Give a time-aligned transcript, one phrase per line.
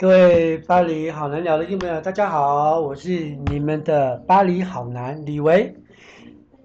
[0.00, 5.74] 各位巴黎好男聊的听众朋友，大家好，我是你们的巴黎好男李维，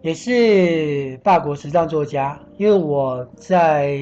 [0.01, 2.39] 也是法国时尚作家。
[2.55, 3.99] 因为我在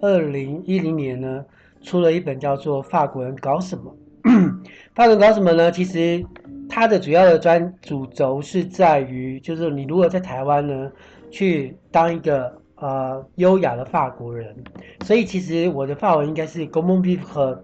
[0.00, 1.44] 二零一零年呢，
[1.80, 3.94] 出了一本叫做《法国人搞什么》。
[4.96, 5.70] 法国人搞什么呢？
[5.70, 6.20] 其实
[6.68, 10.90] 它的主要的专主轴是在于，就是你如果在台湾呢，
[11.30, 14.52] 去当一个呃优雅的法国人，
[15.04, 17.62] 所以其实我的法文应该是 go move 和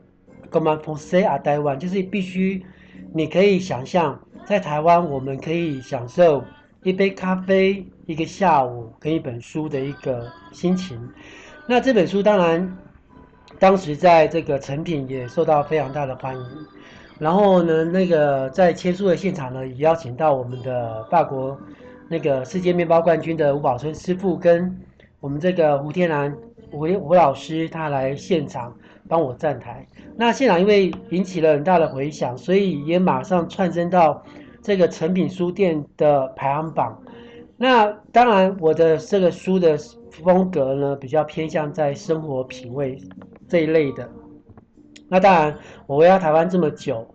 [1.79, 2.65] 就是必须
[3.13, 6.45] 你可以想象，在台湾我们可以享受
[6.83, 10.99] 一杯咖啡、一个下午跟一本书的一个心情。
[11.67, 12.77] 那这本书当然
[13.59, 16.47] 当时在这个成品也受到非常大的欢迎。
[17.19, 21.59] 然后呢，那个在签书的现场呢，也邀请到我们的法国
[22.09, 24.79] 那个世界面包冠军的吴宝春师傅跟
[25.21, 26.35] 我们这个胡天兰
[26.71, 28.73] 吴吴老师他来现场。
[29.09, 29.87] 帮我站台，
[30.17, 34.23] 那现场因为引起了很大的回响，所以也马上窜升到
[34.63, 37.03] 这个诚品书店的排行榜。
[37.57, 39.77] 那当然，我的这个书的
[40.23, 42.99] 风格呢，比较偏向在生活品味
[43.49, 44.09] 这一类的。
[45.09, 47.07] 那当然，我回到台湾这么久，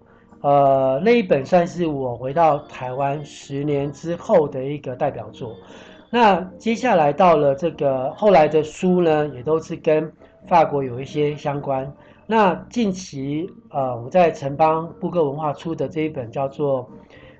[0.41, 5.55] 呃，那一本算是我回到台湾十年之后的一个代表作。
[6.09, 10.11] 那接下来到了这个后来的书呢，也都是跟。
[10.47, 11.91] 法国有一些相关。
[12.25, 16.85] 那近期，呃，我在城邦布克文化出的这一本叫做《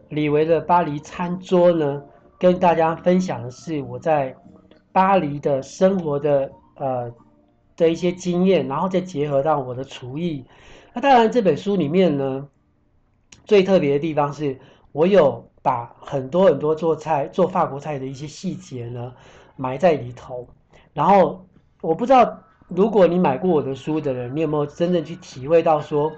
[0.09, 2.03] 李维的巴黎餐桌》呢，
[2.37, 4.35] 跟大家分享的是我在
[4.91, 7.11] 巴黎的生活的呃
[7.77, 10.45] 的一些经验，然后再结合到我的厨艺。
[10.93, 12.47] 那当然，这本书里面呢，
[13.45, 14.59] 最特别的地方是
[14.91, 19.13] 我有把很多很多做菜、做法国菜的一些细节呢
[19.55, 20.47] 埋在里头。
[20.93, 21.45] 然后
[21.81, 22.39] 我不知道。
[22.69, 26.11] 如果你买过我的书的人，你有没有真正去体会到说，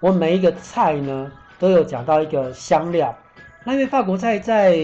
[0.00, 3.16] 我每一个菜呢都有讲到一个香料？
[3.64, 4.76] 那因为法国菜在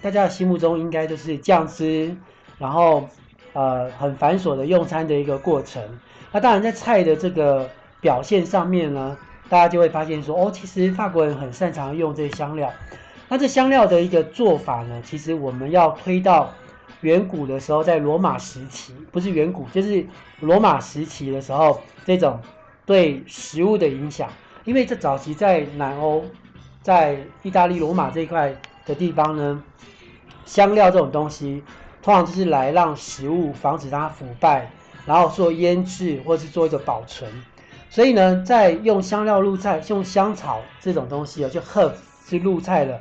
[0.00, 2.14] 大家的心目中应该都是酱汁，
[2.58, 3.08] 然后
[3.54, 5.82] 呃很繁琐的用餐的一个过程。
[6.30, 7.68] 那当然在菜的这个
[8.00, 9.16] 表现上面呢，
[9.48, 12.70] 大家就会发现说，哦，其实法国人很擅长用这些香料。
[13.28, 16.52] 那这香料的一个做法呢，其实我们要推到。
[17.04, 20.04] 远古的时候，在罗马时期，不是远古，就是
[20.40, 22.40] 罗马时期的时候，这种
[22.86, 24.30] 对食物的影响，
[24.64, 26.24] 因为这早期在南欧，
[26.82, 28.56] 在意大利罗马这一块
[28.86, 29.62] 的地方呢，
[30.46, 31.62] 香料这种东西，
[32.02, 34.70] 通常就是来让食物防止它腐败，
[35.04, 37.30] 然后做腌制或是做一个保存。
[37.90, 41.92] 所以呢，在用香料入菜，用香草这种东西哦，就 herb
[42.26, 42.98] 是入菜了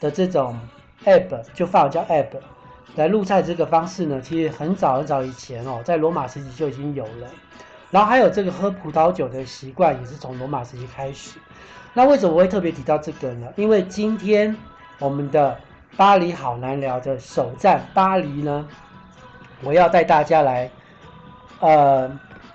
[0.00, 0.58] 的这种
[1.04, 2.28] herb，就放叫 herb。
[2.96, 7.28] 来入菜这个方式呢，其实很早很早以前哦，在罗马时期就已经有了。
[7.90, 11.38] 然后还有这个喝葡萄酒的习惯，也是从罗马时期开始。
[11.92, 13.48] 那为什么我会特别提到这个呢？
[13.56, 14.56] 因为今天
[15.00, 15.58] 我们的
[15.96, 18.66] 巴黎好难聊的首站巴黎呢，
[19.62, 20.70] 我要带大家来。
[21.60, 22.10] 呃，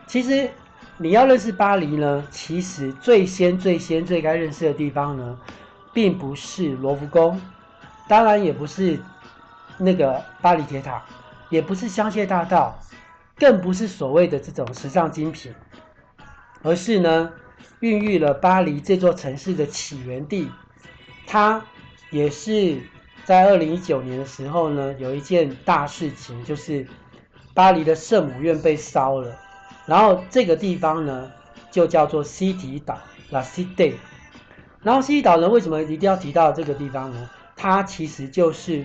[0.08, 0.50] 其实
[0.98, 5.38] 你要认识巴黎呢，其实最先最先最该认识的地方呢，
[5.94, 7.42] 并不是罗浮宫，
[8.08, 8.98] 当然也不是。
[9.80, 11.02] 那个巴黎铁塔，
[11.50, 12.78] 也不是香榭大道，
[13.38, 15.56] 更不是所谓的这种时尚精品，
[16.62, 17.32] 而是呢，
[17.80, 20.52] 孕育了巴黎这座城市的起源地。
[21.26, 21.64] 它
[22.12, 22.82] 也是
[23.24, 26.86] 在二零一九年的时候呢，有一件大事情，就是
[27.54, 29.34] 巴黎的圣母院被烧了。
[29.86, 31.32] 然后这个地方呢，
[31.72, 33.94] 就叫做西堤岛 （La Cité）。
[34.84, 37.30] 然后西堤岛呢，为什么一定要提到这个地方呢？
[37.56, 38.84] 它其实就是。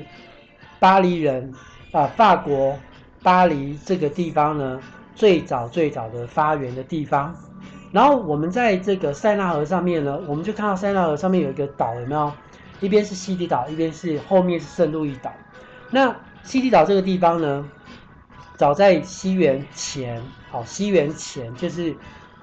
[0.85, 1.51] 巴黎人
[1.93, 2.79] 啊，法国
[3.23, 4.79] 巴黎这个地方呢，
[5.15, 7.35] 最早最早的发源的地方。
[7.91, 12.31] 然后我们在这个塞纳河上面呢，我们就看到塞纳河上面有一个岛，有没有？
[12.81, 15.33] 一边是西堤岛，一边是后面是圣路易岛。
[15.91, 17.67] 那西堤岛这个地方呢，
[18.59, 21.97] 早在西元前，好，西元前就是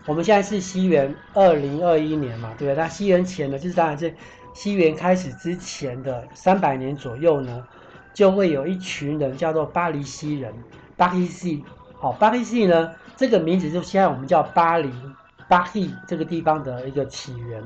[0.07, 2.75] 我们现在是西元二零二一年嘛，对不对？
[2.75, 4.11] 那西元前呢，就是当然是
[4.55, 7.63] 西元开始之前的三百年左右呢。
[8.13, 10.53] 就会有一群人叫做巴黎西人，
[10.97, 11.63] 巴黎西，
[11.97, 14.91] 好，巴黎西呢，这个名字就现在我们叫巴黎，
[15.47, 17.63] 巴黎这个地方的一个起源。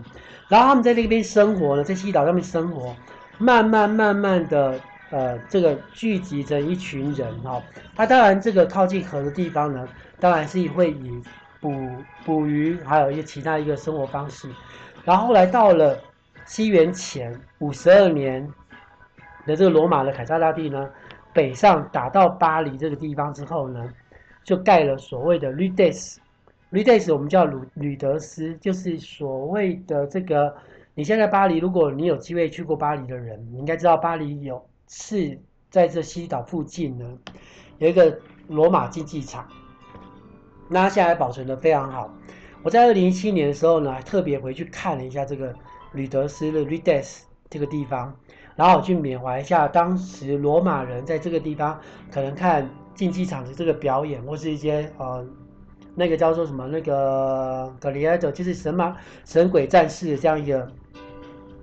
[0.47, 2.95] 然后他们在那边生活呢，在西岛上面生活，
[3.39, 7.62] 慢慢慢慢的，呃，这个聚集着一群人哈。
[7.95, 9.88] 他、当然这个靠近河的地方呢，
[10.19, 11.19] 当然是会以
[11.59, 11.74] 捕
[12.24, 14.47] 捕鱼，还有一些其他一个生活方式。
[15.03, 15.97] 然后后来到了
[16.45, 18.47] 西元前五十二年。
[19.45, 20.89] 的这个罗马的凯撒大帝呢，
[21.33, 23.89] 北上打到巴黎这个地方之后呢，
[24.44, 26.18] 就盖了所谓的 ridas
[26.71, 30.56] ridas 我们叫鲁吕德斯，就是所谓的这个。
[30.97, 35.38] 你现在巴黎，如果你有机会去过巴黎的人，你应该知道巴黎有是
[35.69, 37.06] 在这西岛附近呢，
[37.80, 39.45] 有一个罗马竞技场，
[40.69, 42.09] 那现在保存得非常好。
[42.63, 45.53] 我在二零一七年的时候呢，特别回去看了一下这个
[45.92, 48.18] 吕德斯的 r i d e s 这个地方，
[48.56, 51.80] 然后去缅怀一下当时罗马人在这个地方
[52.12, 55.25] 可能看竞技场的这个表演，或是一些呃。
[55.98, 56.68] 那个叫做什么？
[56.68, 58.94] 那个格里埃德就是神马
[59.24, 60.69] 神鬼战士的这样一个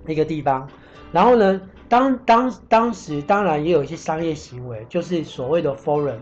[0.07, 0.67] 一个地方。
[1.11, 6.17] 然后呢，当当当时当然也有一些商业行为，就是所谓的 foreign。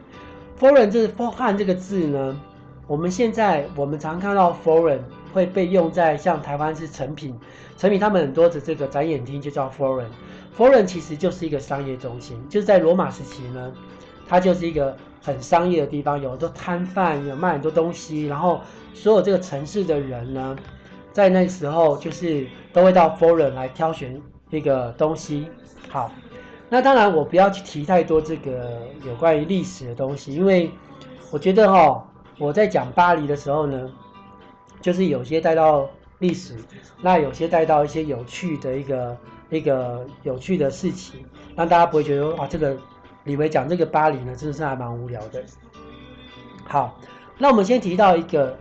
[0.60, 2.38] foreign 就是 for 汉这个字呢，
[2.86, 5.00] 我们现在我们常看到 foreign
[5.32, 7.34] 会被用在像台湾是成品，
[7.78, 10.10] 成品他们很多的这个展演厅就叫 foreign。
[10.58, 13.72] Foreign 其实就是一个商业中心，就是在罗马时期呢，
[14.28, 14.96] 它就是一个。
[15.24, 18.60] 很商业的地方，有很多摊贩，有卖很多东西，然后
[18.92, 20.58] 所有这个城市的人呢，
[21.12, 24.20] 在那时候就是都会到 Forum 来挑选
[24.50, 25.46] 一个东西。
[25.90, 26.12] 好，
[26.70, 30.72] 那当然我不要去提太多这个有关于历史的东西，因为
[31.30, 32.04] 我觉得哈，
[32.40, 33.92] 我在讲巴黎的时候呢，
[34.82, 35.88] 就是有些带到
[36.22, 36.56] 历史，
[37.02, 39.18] 那有些带到一些有趣的一个
[39.50, 41.26] 一个有趣的事情，
[41.58, 42.78] 让大家不会觉得哇这个。
[43.24, 45.44] 李维讲这个巴黎呢，真的是还蛮无聊的。
[46.64, 46.98] 好，
[47.38, 48.58] 那我们先提到一个，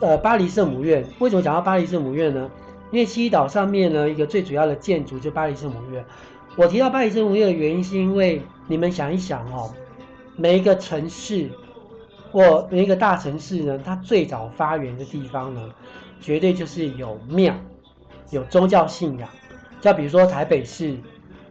[0.00, 1.06] 呃，巴黎圣母院。
[1.18, 2.50] 为什么讲到巴黎圣母院呢？
[2.90, 6.02] 因为西岛上面呢，一个最主要的建筑就巴黎圣母院。
[6.56, 9.70] 我提到巴黎圣母院的原因，是因为你们想一想哦，
[10.36, 11.50] 每一个城市
[12.32, 15.68] 或每一个大城市呢，它最早发源的地方呢，
[16.24, 17.54] 绝对就是有庙，
[18.30, 19.28] 有宗教信仰。
[19.80, 20.96] 就比如说台北市。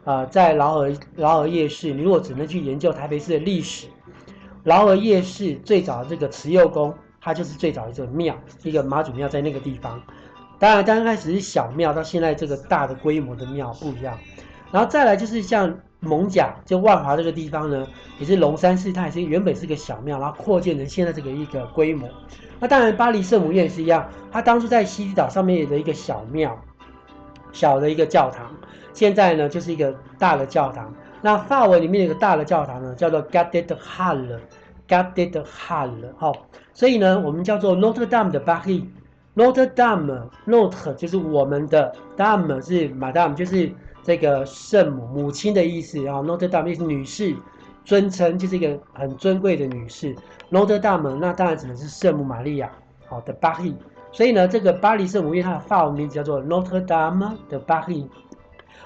[0.06, 3.88] 啊、呃，在劳合劳合夜市，你如果只能去研究台北市的历史，
[4.66, 10.04] 劳合夜市最早的这个慈幼宫，它就是最早的这个庙，一个妈祖庙在那个地方。
[10.60, 14.19] 当然，刚开始是小庙，到现在这个大的规模的庙不一样。
[14.74, 15.74] 然后再来就是像
[16.04, 17.88] 艋舺，就万华这个地方呢，
[18.20, 22.08] 也是龙山寺，它也是原本是个小庙，然后扩建成现在这个一个规模。
[22.60, 26.58] 那当然，巴黎圣母院是一样，它当初在西岛上面的一个小庙，
[27.52, 28.52] 小的一个教堂。
[28.94, 30.94] 现在呢，就是一个大的教堂。
[31.22, 36.14] 那法文里面有一个大的教堂呢，叫做 Cathédrale，Cathédrale。
[36.18, 36.32] 好，
[36.74, 38.86] 所以呢，我们叫做 Notre Dame de Paris。
[39.36, 43.72] Notre Dame，Notre 就是我们的，Dame 是 Madame，就是
[44.04, 46.22] 这个圣母母亲的意思啊。
[46.22, 47.36] Notre Dame 是女士，
[47.84, 50.16] 尊称就是一个很尊贵的女士。
[50.52, 52.70] Notre Dame 那当然指的是圣母玛利亚。
[53.08, 53.74] 好的，Paris。
[54.12, 58.06] 所以呢，这个巴黎圣母院它的法文名字叫做 Notre Dame de Paris。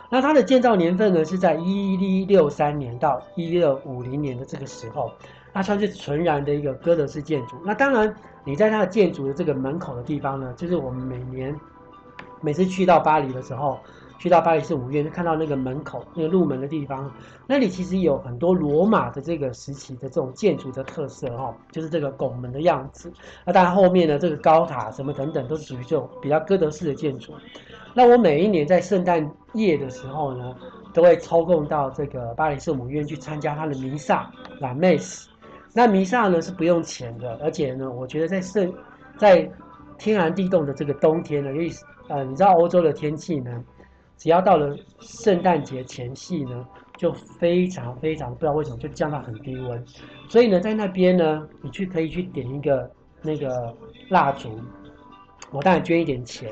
[0.09, 5.11] 那它的建造年份呢，是在一一六三年到一二五零年的这个时候，
[5.53, 7.57] 它算是纯然的一个哥德式建筑。
[7.65, 8.15] 那当然，
[8.45, 11.53] 你在它的建筑的这个门口的地方呢，就是我们每年
[12.39, 13.79] 每次去到巴黎的时候，
[14.17, 17.11] 去到巴黎圣母院，就看到那个门口那个入门的地方，
[17.45, 23.11] 那里其实有很多罗马的这个时期的这种建筑的特色哈，就是这个拱门的样子。
[23.45, 27.33] 那当然后面的这个高塔什么等等，都是属于这种比较哥德式的建筑。
[27.93, 30.55] 那我每一年在圣诞夜的时候呢，
[30.93, 35.25] 都会抽空到这个巴黎圣母院去参加他的弥撒，La Messe。
[35.73, 38.73] 那弥撒呢是不用钱的，而且呢，我觉得在圣
[39.15, 39.47] 在
[39.99, 41.69] 天寒地冻的这个冬天呢，因为
[42.07, 43.63] 呃，你知道欧洲的天气呢，
[44.17, 49.85] 只要到了圣诞节前夕呢，就非常非常不知道为什么就降到很低温，
[50.27, 53.73] 所以呢，在那边呢，你去可以去点一个那个
[54.09, 54.59] 蜡烛，
[55.51, 56.51] 我当然捐一点钱。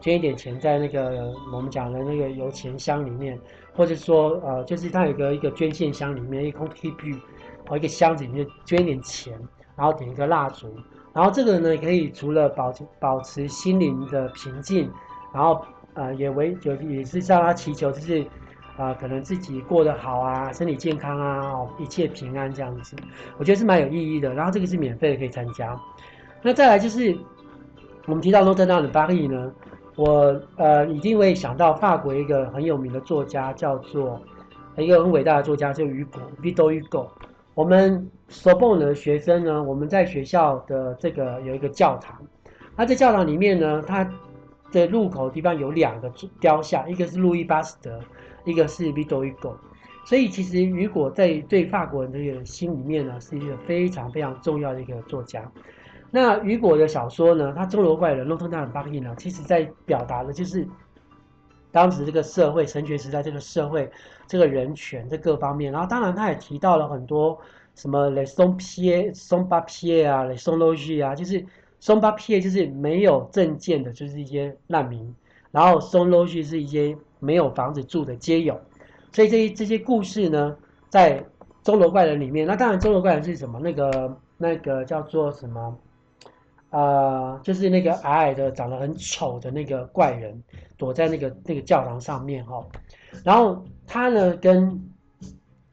[0.00, 3.40] 捐一点钱在那个我们讲的那个油钱箱里面，
[3.74, 7.18] 或者说呃，就是它有个一个捐献箱里面一空 T B，
[7.68, 9.32] 哦，一个箱子里面捐一点钱，
[9.74, 10.68] 然后点一个蜡烛，
[11.14, 14.90] 然后这个呢可以除了保持保持心灵的平静，
[15.32, 18.24] 然后呃也为就也是向他祈求，就是
[18.76, 22.96] 啊、可能自己过得好啊，身体健康啊，一切平安这样子，
[23.38, 24.34] 我觉得是蛮有意义的。
[24.34, 25.74] 然后这个是免费的，可以参加。
[26.42, 27.16] 那再来就是
[28.06, 29.52] 我们提到 Notre Dame de Paris 呢。
[29.96, 34.20] 我呃一定会想到法国一个很有名的作家，叫做
[34.76, 37.06] 一个很伟大的作家，叫雨果，Victor Hugo。
[37.54, 42.20] 我们索邦的学生呢，我们在学校的这个有一个教堂，
[42.74, 44.04] 那在教堂里面呢，它
[44.74, 48.00] 的入口的地方有两个雕像，一个是路易巴斯德，
[48.44, 49.54] 一个是 Victor Hugo。
[50.04, 55.50] 所以其实雨果在对法国人的心里面呢，是一个非常非常重要的一个作家。
[56.10, 60.68] 那雨果的小说呢，他钟楼怪人、Notre Dame de Paris 呢，其实在表达的就是
[61.72, 63.90] 当时这个社会、神学时代这个社会、
[64.26, 65.72] 这个人权这各方面。
[65.72, 67.40] 然后当然他也提到了很多
[67.74, 71.44] 什么 Les Sans-Papiers、Sans-Papiers 啊、Les Sans-Logis 啊，就是
[71.84, 75.14] 松巴撇就是没有证件的，就是一些难民。
[75.50, 78.58] 然后松罗旭是一些没有房子住的街友。
[79.12, 80.56] 所以这些这些故事呢，
[80.88, 81.22] 在
[81.62, 83.60] 钟楼怪人里面，那当然钟楼怪人是什么？
[83.60, 85.78] 那个那个叫做什么？
[86.70, 90.42] 呃，就是那个矮矮的、长得很丑的那个怪人，
[90.78, 92.66] 躲在那个那个教堂上面哈、哦。
[93.22, 94.82] 然后他呢，跟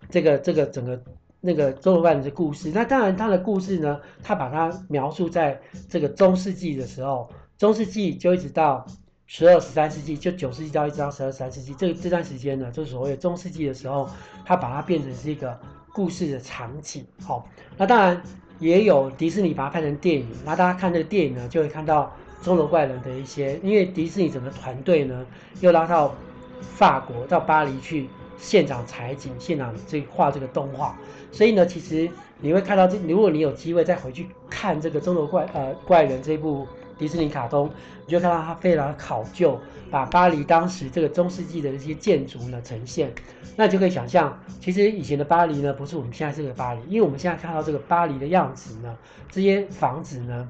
[0.09, 1.01] 这个这个整个
[1.41, 8.85] 那个钟楼怪人的故事，那当然他的故事呢，他把它描述在这个中世纪的时候，中世纪就一直到
[9.27, 14.09] 十二、十三世纪，就九世纪到一直到十二、十三世纪，这这段时间呢，就是所谓中世纪的时候，
[14.45, 15.59] 他把它变成是一个
[15.91, 17.05] 故事的场景。
[17.21, 17.43] 好、哦，
[17.77, 18.21] 那当然。
[18.59, 25.25] 也有迪士尼把它拍成电影，那大家看这个电影呢，就会看到钟楼怪人的一些，因为迪士尼整个团队呢，
[25.61, 26.13] 又拉到
[26.59, 28.07] 法国到巴黎去
[28.41, 30.97] 现场采景，现场这画这个动画，
[31.31, 36.67] 所以呢，其实你会看到这，如果你有机会再回去看这个钟楼怪呃怪人这部
[36.97, 37.69] 迪士尼卡通，
[38.07, 39.59] 你就看到它非常考究，
[39.91, 43.13] 把巴黎当时这个中世纪的一些建筑呢呈现。
[43.55, 48.97] 那就可以想象，其实以前的巴黎呢，不是我们现在这个巴黎，因为我们现在看到这个巴黎的样子呢，
[49.29, 50.49] 这些房子呢，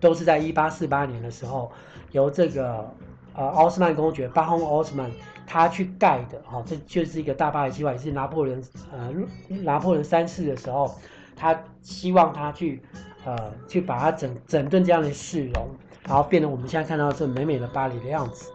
[0.00, 1.72] 都是在一八四八年的时候，
[2.12, 2.92] 由这个
[3.34, 5.10] 呃奥斯曼公爵巴洪奥斯曼
[5.46, 9.12] 他去盖的，哈、哦，这就是一个大巴黎计划，也是拿破仑呃
[9.48, 10.94] 拿破仑三世的时候，
[11.36, 12.82] 他希望他去
[13.24, 13.36] 呃
[13.68, 15.68] 去把它整整顿这样的市容，
[16.06, 18.50] 然后变成我们现在看到这美美的巴黎的样子。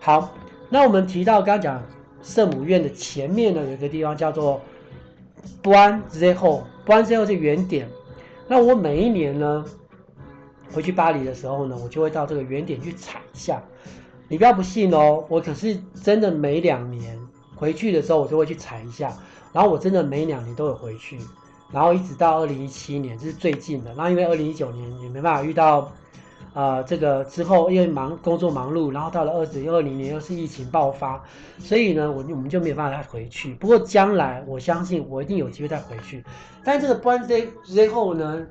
[0.00, 0.30] 好，
[0.68, 1.82] 那我们提到刚刚讲。
[2.20, 4.60] 圣母院的前面呢，有一个地方叫做
[5.62, 7.88] Point Zéro，Point Zéro 是原点。
[8.48, 9.64] 那我每一年呢，
[10.74, 13.62] 回去巴黎的时候呢，我就会到这个原点去踩一下。
[14.28, 17.18] 你不要不信哦，我可是真的每两年
[17.56, 19.12] 回去的时候，我就会去踩一下。
[19.52, 21.18] 然后我真的每两年都有回去，
[21.72, 23.92] 然后一直到二零一七年，这是最近的。
[23.96, 25.90] 那因为二零一九年也没办法遇到。
[26.54, 31.22] 呃，这个之后因为忙工作忙碌，然后到了二零二零年又是疫情爆发，
[31.58, 33.54] 所以呢，我我们就没有办法再回去。
[33.54, 36.24] 不过将来我相信我一定有机会再回去。
[36.64, 37.28] 但这个 Point
[37.64, 38.44] Zéro 呢，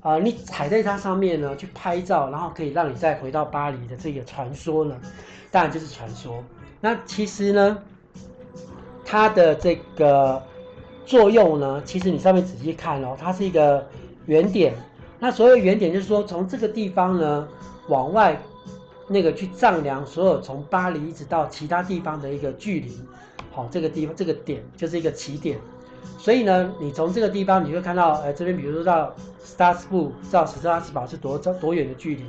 [0.00, 4.98] 啊、呃，你踩在它上面呢，去拍照，然后可以让你再回到巴黎的这个传说呢，
[5.50, 6.42] 当然就是传说。
[6.80, 7.78] 那其实呢，
[9.04, 10.42] 它的这个
[11.04, 13.86] 作用呢，其实你上面仔细看哦，它是一个
[14.26, 14.74] 圆点。
[15.18, 17.48] 那所谓原点就是说，从这个地方呢，
[17.88, 18.38] 往外
[19.08, 23.00] 那个去丈量所有从巴黎一直到其他地方的一个距离，
[23.50, 25.58] 好，这个地方这个点就是一个起点。
[26.18, 32.24] 所以呢，你从这个地方你会看到，呃，这边比如说到斯特拉斯堡到斯特拉斯堡是多多远的距离，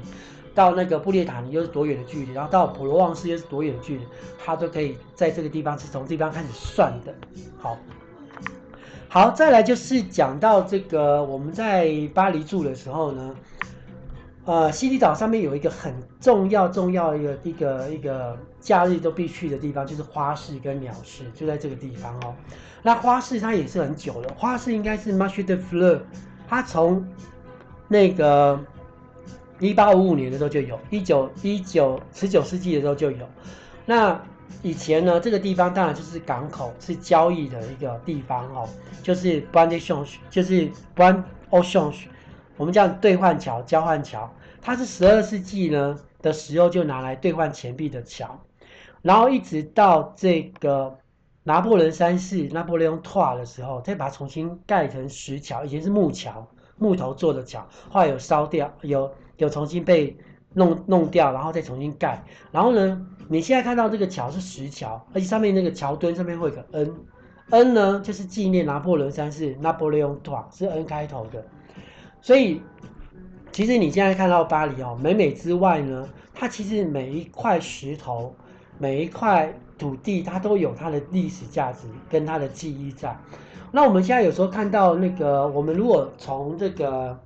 [0.54, 4.04] 到那个布列塔尼又是多远的距离，然后到普罗旺斯又是多远的距离，
[4.44, 7.14] 它都可以在这个地方是从这地方开始算的，
[7.58, 7.78] 好。
[9.10, 13.36] 好，再来就是讲到这个，我们在巴黎住的时候呢，
[14.44, 22.36] 呃，西堤岛上面有一个很重要、重要的一个一个一个假日都必去的地方，就是花市跟鸟市，就在这个地方哦。
[22.84, 26.02] 那花市它也是很久了，花市应该是 Marché des Fleurs，
[26.48, 27.06] 它从
[27.88, 28.60] 那个
[29.60, 33.28] 一八五五年的时候就有，一九一九十九世纪的时候就有，
[33.86, 34.20] 那。
[34.64, 38.68] 以前呢，这个地方当然就是港口，是交易的一个地方哦，
[39.04, 41.06] 就是 b r a n d e c h a n g e 就是 b r
[41.06, 42.10] a n d o c h a n g e
[42.56, 48.40] 我们叫兑换桥、交换桥，它是十二世纪呢的时候就拿来兑换钱币的桥，
[49.02, 50.98] 然后一直到这个
[51.44, 60.18] 拿破仑三世拿破仑二的时候，再把它重新盖成石桥，以前是木桥，木头做的桥，后来有烧掉，有有重新被。
[60.54, 62.24] 弄弄掉，然后再重新盖。
[62.52, 71.46] 然后呢，你现在看到这个桥是石桥，而且上面那个桥墩上面会有个 N，N 呢就是纪念拿破仑三世 （Napoleon III） 是 N 开头的。
[72.22, 72.60] 所以，
[73.52, 78.34] 其实你现在看到巴黎哦，美美之外呢，它其实每一块石头、
[78.78, 83.16] 每一块土地，它都有它的历史价值跟它的记忆在。
[83.72, 87.20] 那我们现在有时候看到那个，我们如果从这个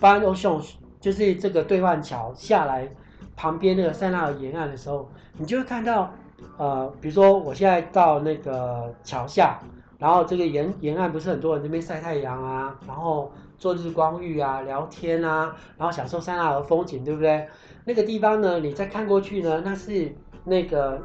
[0.00, 2.88] Pont au Change 就是这个兑换桥下来，
[3.36, 6.12] 旁边那个塞纳河沿岸的时候，你就会看到，
[6.56, 9.58] 呃，比如说我现在到那个桥下，
[9.98, 17.48] 然后这个沿沿岸不是很多人这边晒太阳啊，然后做日光浴啊、聊天啊，然后享受塞纳河风景，对不对？
[17.84, 21.00] 那个地方呢，你再看过去呢，那是那个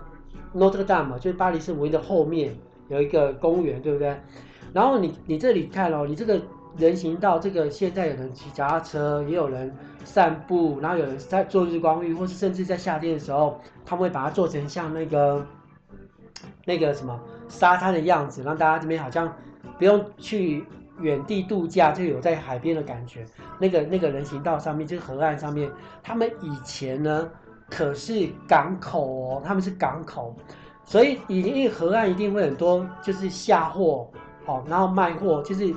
[0.55, 2.55] Notre Dame，就是巴黎圣母院的后面
[2.89, 4.15] 有一个公园，对不对？
[4.73, 6.41] 然后你你这里看哦，你这个。
[6.77, 15.43] 人行道，这个现在有人骑脚踏车，也有人散步，然后有人在做日光浴，或是甚至在夏天的时候，他们会把它做成像那个
[16.65, 19.33] 那个什么沙滩的样子，让大家这边好像
[19.79, 20.63] 不用去
[20.99, 23.25] 远地度假，就有在海边的感觉。
[23.57, 25.71] 那个那个人行道上面，就是河岸上面，
[26.03, 27.27] 他们以前呢
[27.69, 30.35] 可是港口哦，他们是港口，
[30.85, 34.09] 所以一定河岸一定会很多，就是下货
[34.45, 35.73] 哦，然后卖货，就是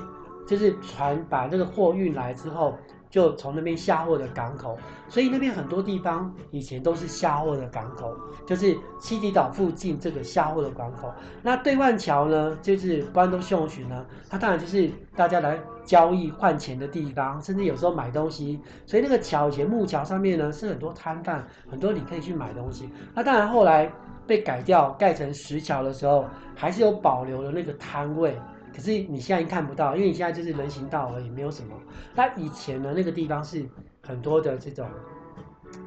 [0.47, 2.73] 就是船把这个货运来之后。
[3.11, 4.75] 就从那边下货的港口，
[5.09, 8.15] 所以那边很多地方以前都是下货的港口，
[8.45, 11.13] 就是西堤岛附近这个下货的港口。
[11.43, 18.57] 那对万桥呢，就是关东兄弟呢，它当然就是大家来交易换钱的地方，甚至有时候买东西。
[18.85, 22.89] 所以那个桥以前木桥上面呢，是很多摊贩，很多你可以去买东西。
[23.13, 23.91] 那当然后来
[24.25, 26.25] 被改掉，盖成石桥的时候，
[26.55, 28.39] 还是有保留了那个摊位。
[28.73, 31.75] 可是你现在看不到，因为你现在就是人行道而已，没有什么。
[32.15, 33.65] 那以前呢，那个地方是
[34.01, 34.87] 很多的这种，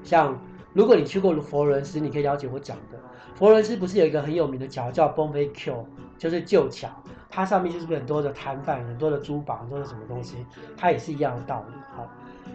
[0.03, 0.39] 像
[0.73, 2.99] 如果你去过佛伦斯，你可以了解我讲的。
[3.35, 5.87] 佛伦斯不是有一个很有名的桥叫 Bonfim Q，
[6.19, 6.89] 就是旧桥，
[7.29, 10.37] 它上面就是很多的摊贩，很多的珠宝，很多的什么东西，
[10.77, 11.75] 它也是一样的道理。
[11.97, 12.09] 好，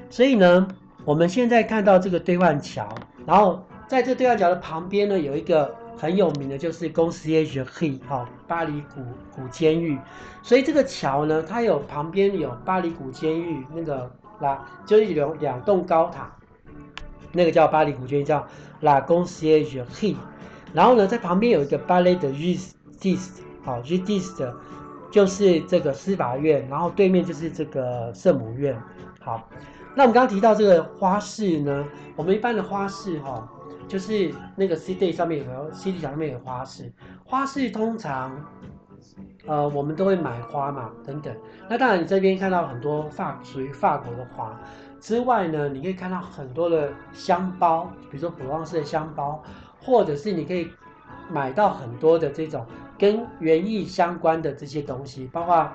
[0.09, 0.67] 所以呢，
[1.05, 2.87] 我们现在看到这个对万桥，
[3.25, 5.75] 然后在这对万桥的旁边呢，有一个。
[5.99, 9.01] 很有名的就是公司 s i e 哈，巴黎古
[9.35, 9.99] 古监狱，
[10.41, 16.31] 所以这个桥呢，它有旁边有巴黎古监狱那个啦，就是有两栋高塔，
[17.33, 18.47] 那个叫巴黎古监狱叫
[18.79, 20.17] La c o n c i e r g e
[20.73, 24.53] 然后呢，在旁边有一个 Palais de Justice 好 Justice
[25.11, 28.81] 就是这个司法院，然后对面就是这个圣母院。
[29.19, 29.49] 好，
[29.95, 33.45] 那我们刚刚提到这个花市呢，我们一般的花市哈。
[33.89, 36.89] 就是那个 CD 上面有个 CD 墙上面有花市，
[37.25, 38.31] 花市通常，
[39.47, 41.35] 呃，我们都会买花嘛，等等。
[41.67, 44.57] 那当然，你这边看到很多法属于法国的花
[45.01, 49.43] 之外呢，你可以看到很多的香包，比如说普旺斯的香包，
[49.81, 50.69] 或者是你可以
[51.29, 52.65] 买到很多的这种
[52.97, 55.67] 跟园艺相关的这些东西，包括。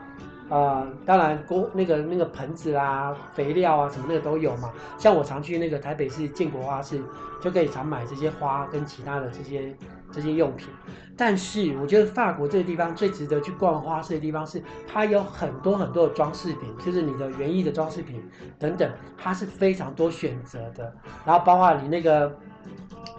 [0.50, 4.70] 呃，当然，锅那个那个盆子啊、肥料啊什么那个都有嘛。
[4.98, 7.02] 像我常去那个台北市建国花市，
[7.40, 9.74] 就可以常买这些花跟其他的这些
[10.12, 10.68] 这些用品。
[11.16, 18.22] 但是我觉得法国这个地方最值得去逛花市的地方是，它有很多很多的装饰品，就是你的园艺的装饰品
[18.58, 20.92] 等等，它是非常多选择的。
[21.24, 22.36] 然后包括你那个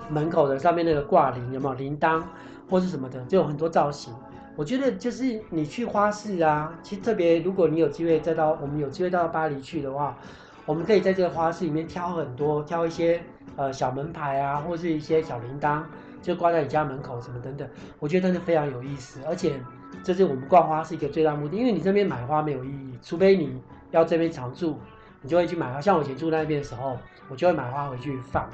[0.10, 2.22] 门口的上面那个挂铃有没有铃铛
[2.70, 4.14] 或是什么的，就有很多造型。
[4.56, 10.18] 我觉得就是你去花市啊，其实特别如果你有机会再到我们有机会到巴黎去的话，
[10.66, 13.22] 我们可以在这个花市里面挑很多，挑一些
[13.58, 15.84] 呃小门牌啊，或是一些小铃铛，
[16.22, 17.68] 就挂在你家门口什么等等。
[18.00, 19.60] 我觉得真的非常有意思，而且
[20.04, 24.78] 这是我们逛花市一个最大目的，因为你这边买花没有意义，除非你要这边常住，
[25.22, 25.82] 你就会去买花。
[25.82, 28.50] 像我以前住那边的时候，我就会买花回去放，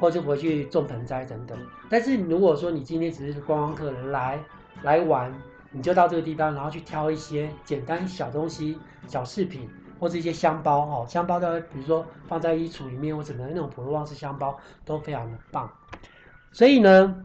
[0.00, 1.56] 或者回去种盆栽等等。
[1.90, 4.40] 但是如果说你今天只是观光客人来，
[4.82, 5.32] 来玩，
[5.70, 15.70] 你就到这个地方，然后去挑一些简单小东西、小饰品，或是一些香包哦，香包的，比如说放在衣橱里面，或者那种普罗旺斯香包都非常的棒。
[16.52, 17.24] 所以呢，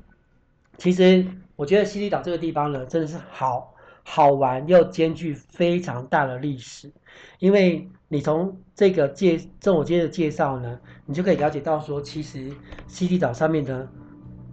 [0.77, 6.91] 其实我觉得西堤岛这个地方呢，真的是好好玩又兼具非常大的历史，
[7.39, 12.51] 因为你从这个介这我接着介绍呢，你就可以了解到说，其实
[12.87, 13.87] 西堤岛上面的。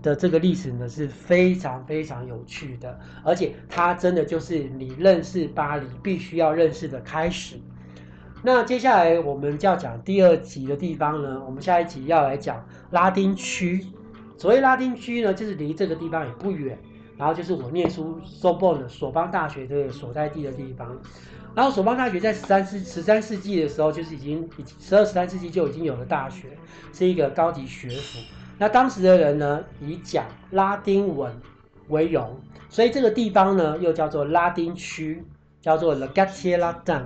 [0.03, 7.57] 的这个历史呢是非常非常有趣的，而且它真的就是你认识巴黎必须要认识的开始。
[8.43, 13.85] 那接下来我们就要讲第二集的地方呢，我们下一集要来讲拉丁区。
[14.39, 16.79] 所谓拉丁区呢，就是离这个地方也不远，
[17.17, 20.97] 然后就是我念书 s o b o n 索邦大学的所在地的地方。
[21.55, 24.47] 然后索邦大学在十三世十三世纪的时候，就是已经
[24.79, 26.51] 十二十三世纪就已经有了大学，
[26.93, 28.19] 是一个高级学府。
[28.59, 31.31] 那当时的人呢，以讲拉丁文
[31.89, 32.41] 为荣，
[32.71, 35.23] 所以这个地方呢，又叫做拉丁区，
[35.61, 37.03] 叫做 Le Quartier Latin。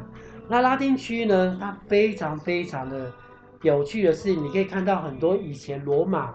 [0.48, 3.12] 那拉丁区呢，它非常非常的
[3.62, 6.32] 有趣的是，你可以看到很多以前罗马、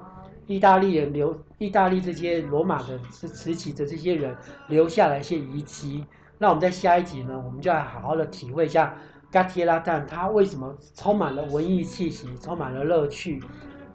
[0.47, 4.35] 意大利人留、意大利这些罗马的时期的这些人
[4.67, 6.05] 留下来一些遗迹。
[6.37, 8.93] 那我们在下一集呢，我们就来好好的体会一下
[9.31, 13.41] Quartier Latin 它为什么充满了文艺气息，充满了乐趣。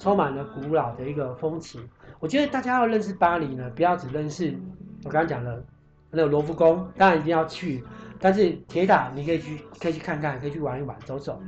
[0.01, 1.81] 充满了古老的一个风情，
[2.19, 4.59] 我觉得大家要认识巴黎呢，不要只认识
[5.05, 5.63] 我刚刚讲的
[6.11, 7.85] 那个罗浮宫，当然一定要去，
[8.19, 11.39] 但是铁塔你可以去，可以去看看，可以去玩一玩，走走。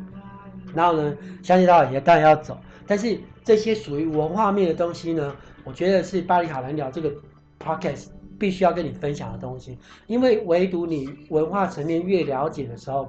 [0.74, 5.34] 然后呢，香榭大道也当然要走，但是这些属于文化面的东西呢，
[5.64, 7.10] 我觉得是巴黎好难聊这个
[7.58, 8.08] podcast。
[8.42, 9.78] 必须要跟你分享的东西，
[10.08, 13.08] 因为唯独你文化层面越了解的时候，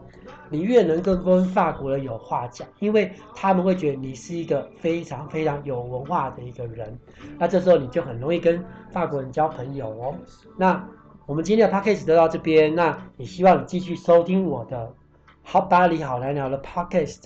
[0.52, 6.96] 你越能够跟法国人有话讲，因为他们会觉得你是一个非常非常有文化的一个人，
[7.40, 10.14] 那这时候你就很容易跟法国人交朋友哦。
[10.56, 10.88] 那
[11.26, 14.94] 我们今天的 podcast 就到这边，那也希望你继续收听我的
[15.42, 17.24] 好巴黎好男聊的 podcast，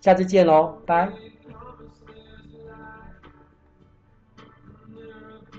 [0.00, 1.39] 下次见喽，拜。